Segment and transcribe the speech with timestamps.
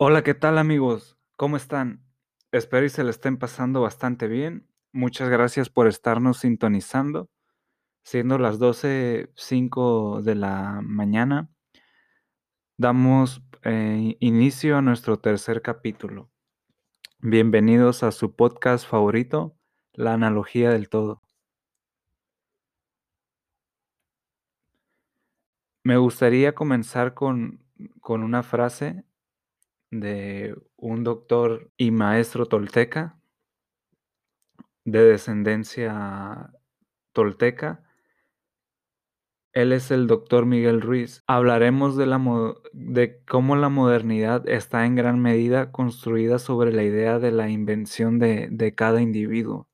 [0.00, 1.18] Hola, ¿qué tal amigos?
[1.34, 2.04] ¿Cómo están?
[2.52, 4.68] Espero y se le estén pasando bastante bien.
[4.92, 7.28] Muchas gracias por estarnos sintonizando.
[8.04, 11.50] Siendo las 12:05 de la mañana,
[12.76, 16.30] damos eh, inicio a nuestro tercer capítulo.
[17.18, 19.56] Bienvenidos a su podcast favorito,
[19.94, 21.22] La analogía del todo.
[25.82, 27.64] Me gustaría comenzar con,
[28.00, 29.07] con una frase
[29.90, 33.18] de un doctor y maestro tolteca
[34.90, 36.52] de descendencia
[37.12, 37.84] tolteca.
[39.52, 41.22] Él es el doctor Miguel Ruiz.
[41.26, 42.20] Hablaremos de, la
[42.72, 48.18] de cómo la modernidad está en gran medida construida sobre la idea de la invención
[48.18, 49.68] de, de cada individuo.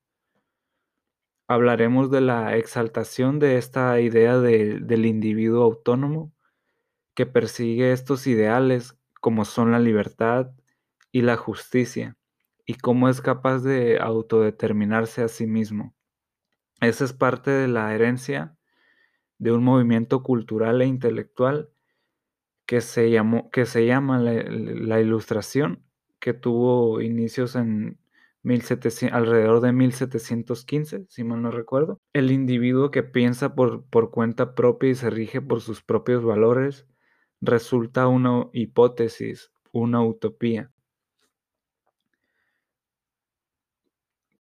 [1.49, 6.33] Hablaremos de la exaltación de esta idea de, del individuo autónomo
[7.15, 10.51] que persigue estos ideales como son la libertad
[11.11, 12.19] y la justicia
[12.67, 15.95] y cómo es capaz de autodeterminarse a sí mismo.
[16.83, 18.55] Esa es parte de la herencia
[19.39, 21.71] de un movimiento cultural e intelectual
[22.67, 25.83] que se, llamó, que se llama la, Ilustración,
[26.21, 27.99] que tuvo inicios en
[28.43, 31.99] 1700, alrededor de 1715, si mal no recuerdo.
[32.13, 36.87] El individuo que piensa por, por cuenta propia y se rige por sus propios valores
[37.47, 40.71] resulta una hipótesis, una utopía.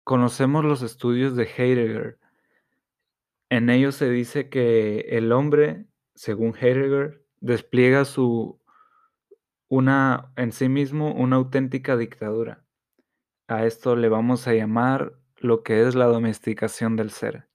[0.02, 2.19] Conocemos los estudios de Heidegger.
[3.48, 8.60] En ellos se dice que el hombre, según Heidegger, despliega su
[9.69, 12.64] una en sí mismo una auténtica dictadura.
[13.48, 17.48] A esto le vamos a llamar lo que es la domesticación del ser.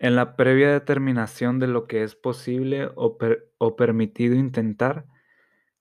[0.00, 3.18] En la previa determinación de lo que es posible o,
[3.58, 5.06] o permitido intentar,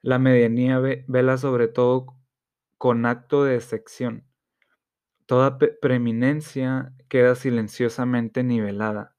[0.02, 2.17] la medianía vela sobre todo
[2.78, 4.25] con acto de sección.
[5.25, 9.16] Toda preeminencia queda silenciosamente nivelada.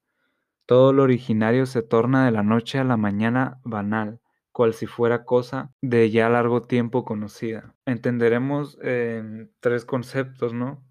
[0.66, 4.20] Todo lo originario se torna de la noche a la mañana banal,
[4.52, 7.74] cual si fuera cosa de ya largo tiempo conocida.
[7.86, 8.78] Entenderemos
[9.60, 10.84] tres conceptos, ¿no?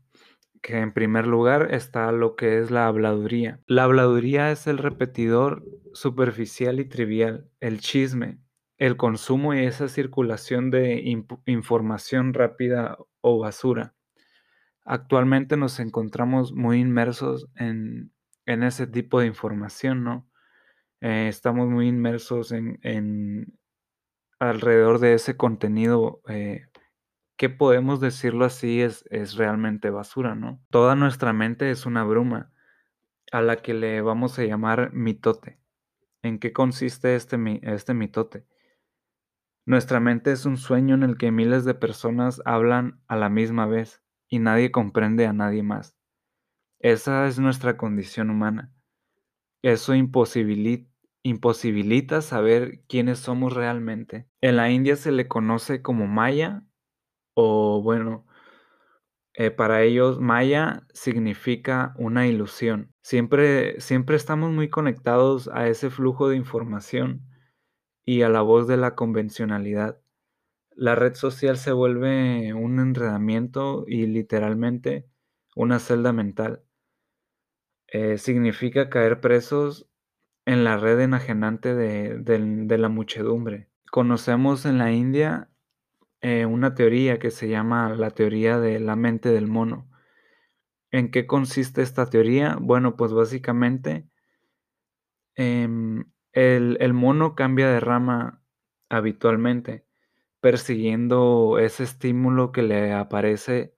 [0.61, 3.59] Que en primer lugar está lo que es la habladuría.
[3.67, 8.39] La habladuría es el repetidor superficial y trivial, el chisme,
[8.77, 11.03] el consumo y esa circulación de
[11.45, 13.93] información rápida o basura.
[14.85, 18.11] Actualmente nos encontramos muy inmersos en,
[18.45, 20.27] ese tipo de información, ¿no?
[21.01, 23.59] Eh, estamos muy inmersos en,
[24.39, 26.65] alrededor de ese contenido eh,
[27.39, 30.61] que podemos decirlo así es, es realmente basura, ¿no?
[30.69, 32.51] Toda nuestra mente es una bruma
[33.31, 35.57] a la que le vamos a llamar mitote.
[36.21, 38.45] ¿En qué consiste este, este mitote?
[39.65, 43.67] Nuestra mente es un sueño en el que miles de personas hablan a la misma
[43.67, 45.95] vez y nadie comprende a nadie más.
[46.79, 48.73] Esa es nuestra condición humana.
[49.61, 50.91] Eso imposibilita,
[51.23, 54.27] imposibilita saber quiénes somos realmente.
[54.41, 56.65] En la India se le conoce como Maya
[57.41, 58.25] o bueno,
[59.33, 62.93] eh, para ellos Maya significa una ilusión.
[63.01, 67.25] Siempre, siempre estamos muy conectados a ese flujo de información
[68.05, 70.01] y a la voz de la convencionalidad.
[70.71, 75.07] La red social se vuelve un enredamiento y literalmente
[75.55, 76.63] una celda mental.
[77.87, 79.89] Eh, significa caer presos
[80.45, 83.69] en la red enajenante de, la muchedumbre.
[83.91, 85.48] Conocemos en la India
[86.21, 89.89] eh, una teoría que se llama la teoría de la mente del mono.
[90.91, 92.57] ¿En qué consiste esta teoría?
[92.59, 94.09] Bueno, pues básicamente
[95.35, 98.43] em, el, mono cambia de rama
[98.89, 99.85] habitualmente,
[100.41, 103.75] persiguiendo ese estímulo que le aparece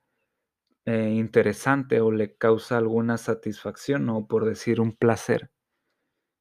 [0.85, 5.51] eh, interesante o le causa alguna satisfacción o por decir un placer,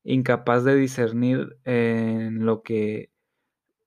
[0.04, 3.12] incapaz de discernir en lo que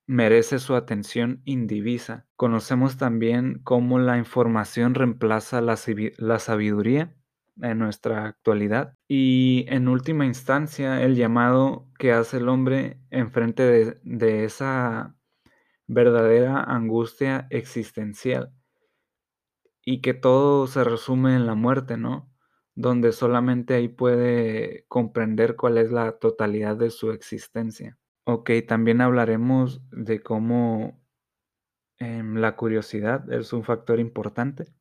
[0.05, 2.25] merece su atención indivisa.
[2.35, 7.15] Conocemos también cómo la información reemplaza la sabiduría
[7.61, 8.97] en nuestra actualidad.
[9.07, 15.15] Y en última instancia, el llamado que hace el hombre enfrente de, de esa
[15.87, 18.51] verdadera angustia existencial.
[19.85, 22.31] Y que todo se resume en la muerte, ¿no?
[22.75, 27.97] Donde solamente ahí puede comprender cuál es la totalidad de su existencia.
[28.25, 31.01] Ok, también hablaremos de cómo
[31.99, 34.73] em, la curiosidad es un factor importante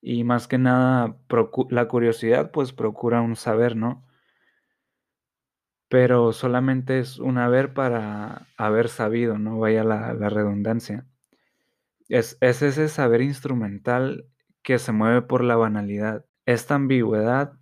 [0.00, 1.16] y más que nada,
[1.70, 4.04] la curiosidad pues procura un saber, ¿no?
[5.92, 11.06] pero solamente es un haber para haber sabido, no vaya la, redundancia.
[12.08, 14.24] Es, es ese saber instrumental
[14.62, 16.24] que se mueve por la banalidad.
[16.46, 17.60] Esta ambigüedad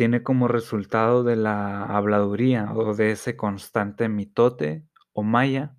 [0.00, 4.82] tiene como resultado de la habladuría o de ese constante mitote
[5.12, 5.76] o maya,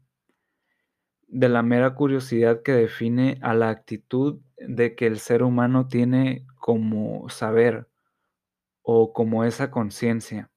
[1.28, 6.46] de la mera curiosidad que define a la actitud de que el ser humano tiene
[6.54, 7.90] como saber
[8.84, 10.52] o como esa conciencia.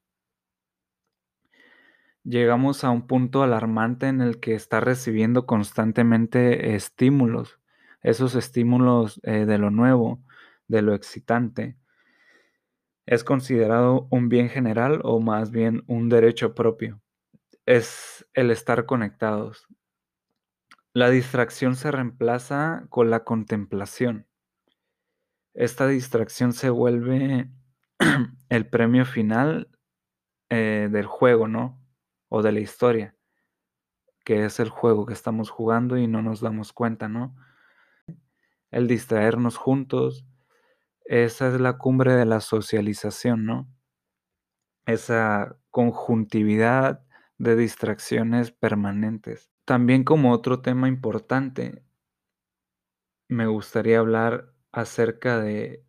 [2.23, 7.61] Llegamos a un punto alarmante en el que está recibiendo constantemente estímulos,
[8.03, 10.23] esos estímulos eh, de lo nuevo,
[10.69, 11.79] de lo excitante.
[13.07, 17.03] Es considerado un bien general o más bien un derecho propio.
[17.67, 19.67] Es el estar conectados.
[20.95, 24.27] La distracción se reemplaza con la contemplación.
[25.53, 27.51] Esta distracción se vuelve
[28.49, 29.69] el premio final
[30.51, 31.81] eh, del juego, ¿no?
[32.29, 33.15] O de la historia,
[34.25, 37.37] que es el juego que estamos jugando y no nos damos cuenta, ¿no?
[38.71, 40.27] El distraernos juntos,
[41.05, 43.69] esa es la cumbre de la socialización, ¿no?
[44.87, 47.05] Esa conjuntividad
[47.39, 49.51] de distracciones permanentes.
[49.65, 51.83] También como otro tema importante,
[53.29, 55.85] me gustaría hablar acerca de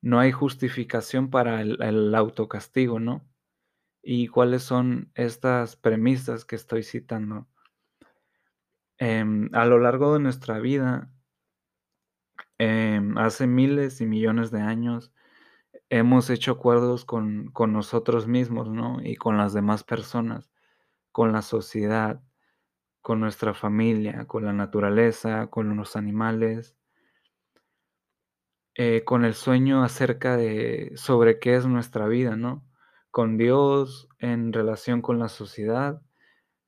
[0.00, 3.24] no hay justificación para el, autocastigo, ¿no?
[4.02, 7.46] ¿Y cuáles son estas premisas que estoy citando?
[8.98, 11.10] Em, a lo largo de nuestra vida,
[12.62, 15.12] em, hace miles y millones de años,
[15.90, 18.98] hemos hecho acuerdos con, con nosotros mismos, ¿no?
[19.02, 20.50] Y con las demás personas,
[21.12, 22.22] con la sociedad,
[23.02, 26.76] con nuestra familia, con la naturaleza, con los animales,
[28.74, 32.64] eh, con el sueño acerca de sobre qué es nuestra vida, ¿no?
[33.10, 36.00] Con Dios, en relación con la sociedad,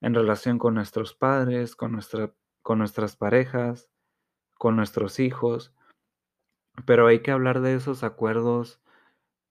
[0.03, 3.89] en relación con nuestros padres, con, nuestra, con nuestras parejas,
[4.59, 5.74] con nuestros hijos.
[6.87, 8.81] Pero hay que hablar de esos acuerdos,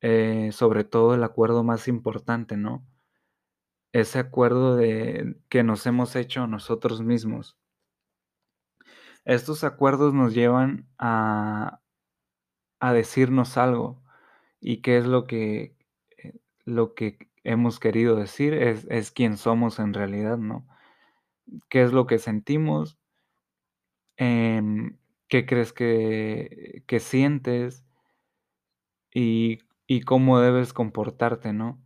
[0.01, 2.85] eh, sobre todo el acuerdo más importante, ¿no?
[3.93, 7.57] Ese acuerdo de, que nos hemos hecho nosotros mismos.
[9.25, 11.79] Estos acuerdos nos llevan a,
[12.79, 14.03] a decirnos algo.
[14.59, 15.77] ¿Y qué es lo que,
[16.17, 16.33] eh,
[16.65, 18.53] lo que hemos querido decir?
[18.53, 20.67] Es, es quién somos en realidad, ¿no?
[21.69, 22.97] ¿Qué es lo que sentimos?
[24.17, 24.97] Em,
[25.33, 27.83] ¿Qué crees que, que sientes?
[29.11, 31.81] Y, y, cómo debes comportarte, ¿no?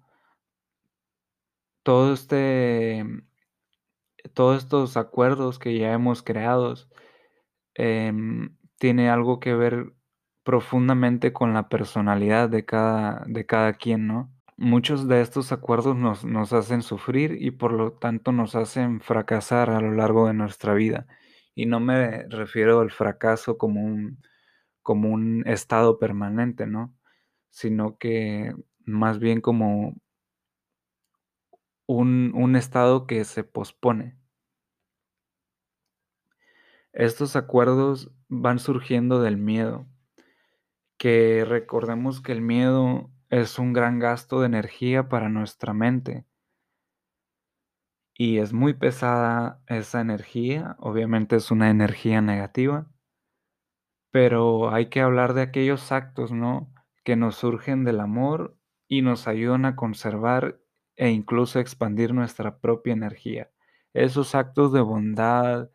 [1.82, 3.06] Todo este,
[4.34, 6.76] todos estos acuerdos que ya hemos creado
[7.76, 8.12] eh,
[8.80, 9.94] tiene algo que ver
[10.44, 14.30] profundamente con la personalidad de cada, de cada quien, ¿no?
[14.58, 19.70] Muchos de estos acuerdos nos, nos hacen sufrir y por lo tanto nos hacen fracasar
[19.70, 21.08] a lo largo de nuestra vida.
[21.58, 24.20] Y no me refiero al fracaso como un,
[24.84, 26.96] como un estado permanente, ¿no?
[27.50, 28.54] Sino que
[28.86, 29.96] más bien como
[31.88, 34.16] un, un estado que se pospone.
[36.94, 39.88] Estos acuerdos van surgiendo del miedo,
[41.00, 46.24] que recordemos que el miedo es un gran gasto de energía para nuestra mente.
[48.18, 52.88] Y es muy pesada esa energía, obviamente es una energía negativa,
[54.12, 56.74] pero hay que hablar de aquellos actos, ¿no?
[57.04, 58.58] Que nos surgen del amor
[58.88, 60.60] y nos ayudan a conservar
[60.96, 63.52] e incluso expandir nuestra propia energía.
[63.94, 65.70] Esos actos de bondad,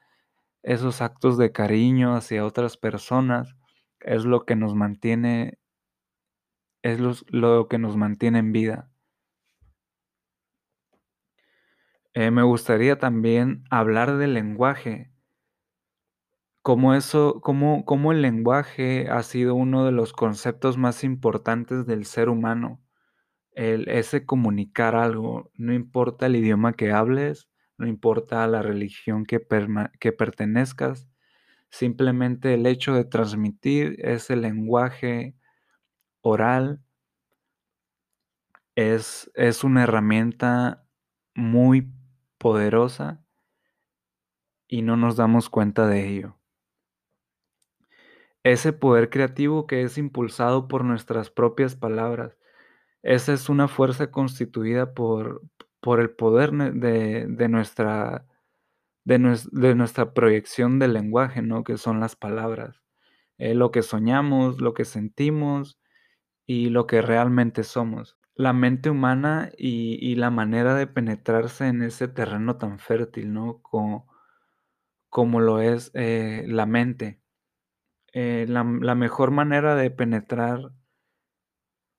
[0.63, 3.55] esos actos de cariño hacia otras personas,
[4.01, 5.59] es lo que nos mantiene,
[6.83, 6.99] es
[7.31, 8.92] lo, que nos mantiene en vida.
[12.15, 15.11] Eh, me gustaría también hablar del lenguaje,
[16.63, 17.41] como eso,
[18.13, 22.81] el lenguaje ha sido uno de los conceptos más importantes del ser humano.
[23.53, 29.41] El, ese comunicar algo, no importa el idioma que hables, no importa la religión que,
[30.01, 31.09] que pertenezcas,
[31.71, 35.35] Simplemente el hecho de transmitir ese lenguaje
[36.23, 36.83] oral
[38.75, 40.85] es, es una herramienta
[41.35, 41.91] muy
[42.43, 43.25] poderosa
[44.67, 46.37] y no nos damos cuenta de ello.
[48.43, 52.37] Ese poder creativo que es impulsado por nuestras propias palabras,
[53.03, 55.43] esa es una fuerza constituida por,
[55.81, 58.27] por el poder de, de nuestra
[59.05, 59.19] de,
[59.75, 61.65] nuestra proyección del lenguaje, ¿no?
[61.65, 62.83] Que son las palabras.
[63.39, 65.79] Eh, lo que soñamos, lo que sentimos
[66.47, 68.17] y lo que realmente somos.
[68.35, 73.61] La mente humana y, y la manera de penetrarse en ese terreno tan fértil, ¿no?
[73.63, 74.09] Como,
[75.11, 77.21] como lo es eh, la mente.
[78.13, 80.73] Eh, la, la, mejor manera de penetrar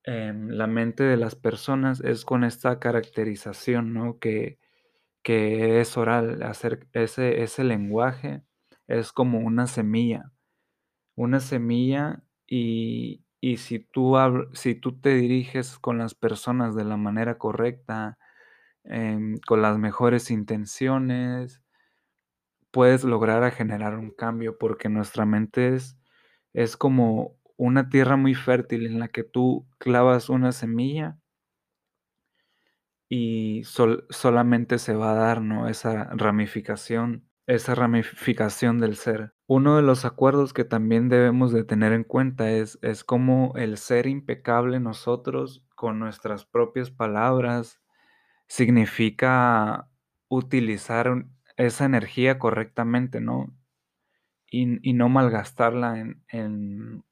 [0.04, 4.18] en la mente de las personas es con esta caracterización, ¿no?
[4.18, 4.58] Que,
[5.22, 8.42] que es oral, hacer ese, ese lenguaje
[8.86, 10.32] es como una semilla,
[11.16, 14.14] una semilla y, y si, tú
[14.54, 18.16] si tú te diriges con las personas de la manera correcta,
[18.84, 21.60] eh, con las mejores intenciones,
[22.70, 25.98] puedes lograr a generar un cambio porque nuestra mente es,
[26.54, 31.18] es como una tierra muy fértil en la que tú clavas una semilla
[33.10, 35.68] y sol, solamente se va a dar ¿no?
[35.68, 39.34] esa ramificación, esa ramificación del ser.
[39.46, 43.76] Uno de los acuerdos que también debemos de tener en cuenta es, es cómo el
[43.76, 47.80] ser impecable nosotros con nuestras propias palabras
[48.46, 49.88] significa
[50.28, 53.54] utilizar esa energía correctamente, ¿no?
[54.50, 57.04] Y, y no malgastarla en, en,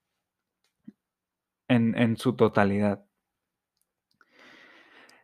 [1.69, 3.05] en, en su totalidad.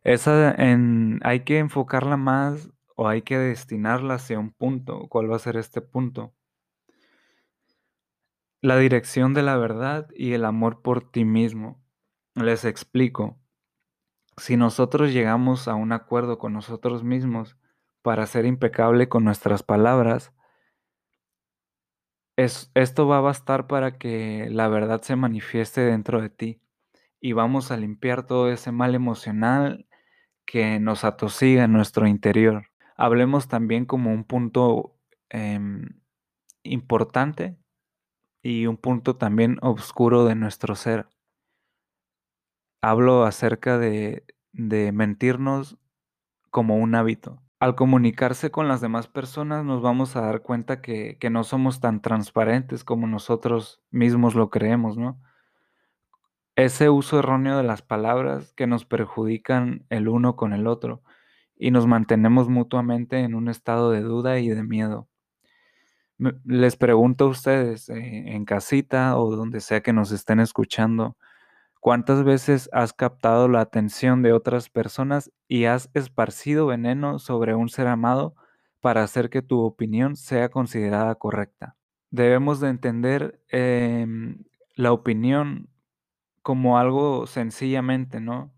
[0.05, 2.71] Esa en, hay que enfocarla más
[3.01, 5.07] o hay que destinarla hacia un punto.
[5.09, 6.35] ¿Cuál va a ser este punto?
[8.61, 11.81] La dirección de la verdad y el amor por ti mismo.
[12.35, 13.39] Les explico.
[14.37, 17.57] Si nosotros llegamos a un acuerdo con nosotros mismos
[18.03, 20.33] para ser impecable con nuestras palabras,
[22.35, 26.61] es, esto va a bastar para que la verdad se manifieste dentro de ti
[27.21, 29.87] y vamos a limpiar todo ese mal emocional
[30.45, 32.68] que nos atosiga en nuestro interior.
[32.99, 34.95] Hablemos también como un punto
[35.31, 35.59] eh,
[36.63, 37.57] importante
[38.43, 41.09] y un punto también oscuro de nuestro ser.
[42.83, 45.79] Hablo acerca de, de mentirnos
[46.51, 47.41] como un hábito.
[47.61, 52.03] Al comunicarse con las demás personas nos vamos a dar cuenta que no somos tan
[52.03, 55.19] transparentes como nosotros mismos lo creemos, ¿no?
[56.59, 61.05] ese uso erróneo de las palabras que nos perjudican el uno con el otro
[61.59, 65.09] y nos mantenemos mutuamente en un estado de duda y de miedo.
[66.45, 71.17] Les pregunto a ustedes eh, en casita o donde sea que nos estén escuchando,
[71.81, 77.69] ¿cuántas veces has captado la atención de otras personas y has esparcido veneno sobre un
[77.69, 78.35] ser amado
[78.81, 81.77] para hacer que tu opinión sea considerada correcta?
[82.11, 84.07] Debemos de entender eh,
[84.75, 85.69] la opinión
[86.43, 88.53] como algo sencillamente, ¿no?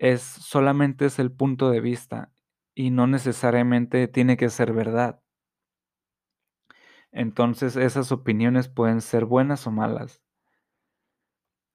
[0.00, 2.32] Es solamente es el punto de vista
[2.74, 5.20] y no necesariamente tiene que ser verdad.
[7.12, 10.22] Entonces esas opiniones pueden ser buenas o malas.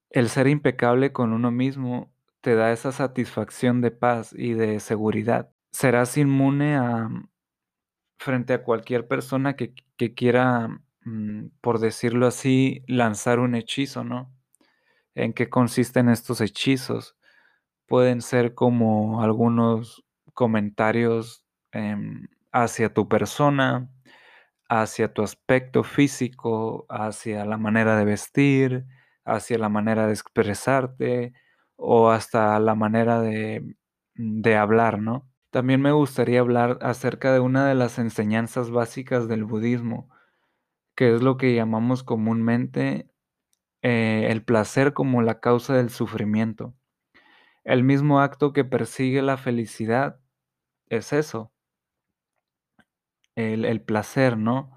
[0.09, 5.51] El ser impecable con uno mismo te da esa satisfacción de paz y de seguridad.
[5.71, 7.09] Serás inmune a
[8.17, 10.69] frente a cualquier persona que, que quiera,
[11.05, 14.31] mm, por decirlo así, lanzar un hechizo, ¿no?
[15.15, 17.15] en qué consisten estos hechizos.
[17.93, 21.95] Pueden ser como algunos comentarios eh,
[22.51, 23.87] hacia tu persona,
[24.67, 28.85] hacia tu aspecto físico, hacia la manera de vestir,
[29.25, 31.33] hacia la manera de expresarte
[31.75, 33.75] o hasta la manera de,
[34.15, 35.29] de hablar, ¿no?
[35.51, 40.09] También me gustaría hablar acerca de una de las enseñanzas básicas del budismo,
[40.95, 43.07] que es lo que llamamos comúnmente
[43.83, 46.75] eh, el placer como la causa del sufrimiento.
[47.65, 50.17] El mismo acto que persigue la felicidad
[50.89, 51.51] es eso,
[53.35, 54.71] el, el placer, ¿no?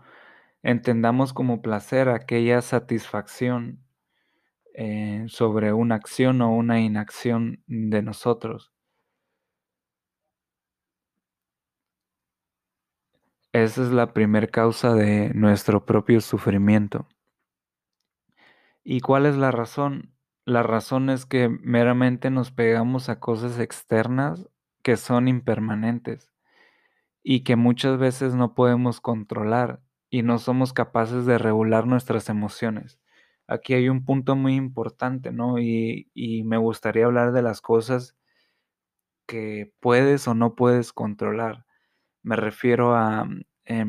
[0.63, 3.85] Entendamos como placer aquella satisfacción
[4.75, 8.73] eh, sobre una acción o una inacción de nosotros.
[13.53, 17.09] Esa es la primer causa de nuestro propio sufrimiento.
[18.85, 20.16] ¿Y cuál es la razón?
[20.47, 24.49] La razón es que meramente nos pegamos a cosas externas
[24.85, 26.33] que son impermanentes
[27.25, 33.01] y que muchas veces no podemos controlar y no somos capaces de regular nuestras emociones.
[33.49, 35.59] Aquí hay un punto muy importante, ¿no?
[35.59, 38.15] Y, y me gustaría hablar de las cosas
[39.27, 41.67] que puedes o no puedes controlar.
[42.23, 43.29] Me refiero a
[43.65, 43.85] eh,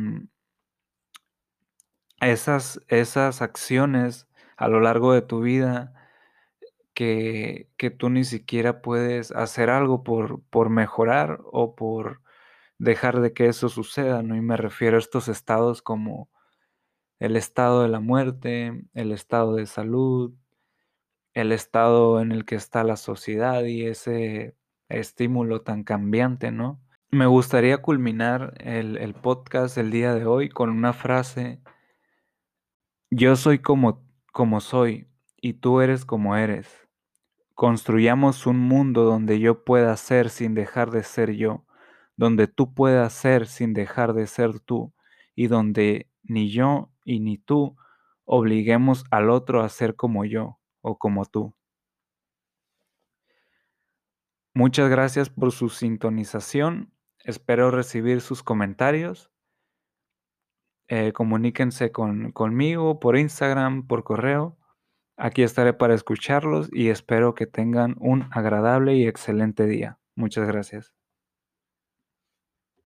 [2.22, 5.94] esas, esas acciones a lo largo de tu vida
[6.98, 12.24] que, tú ni siquiera puedes hacer algo por, por mejorar o por
[12.80, 14.36] dejar de que eso suceda, ¿no?
[14.36, 16.32] Y me refiero a estos estados como
[17.20, 20.34] el estado de la muerte, el estado de salud,
[21.36, 24.56] el estado en el que está la sociedad y ese
[24.90, 26.82] estímulo tan cambiante, ¿no?
[27.12, 31.62] Me gustaría culminar el, el podcast el día de hoy con una frase,
[33.12, 35.08] yo soy como, como soy
[35.40, 36.87] y tú eres como eres.
[37.58, 41.66] Construyamos un mundo donde yo pueda ser sin dejar de ser yo,
[42.16, 44.94] donde tú puedas ser sin dejar de ser tú
[45.34, 47.76] y donde ni yo y ni tú
[48.26, 51.56] obliguemos al otro a ser como yo o como tú.
[54.54, 56.94] Muchas gracias por su sintonización.
[57.24, 59.32] Espero recibir sus comentarios.
[60.90, 64.60] Eh, comuníquense con, conmigo por Instagram, por correo.
[65.18, 70.00] Aquí estaré para escucharlos y espero que tengan un agradable y excelente día.
[70.16, 70.97] Muchas gracias.